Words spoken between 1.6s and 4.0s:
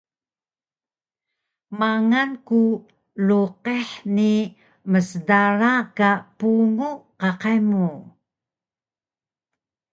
Mangal ku luqih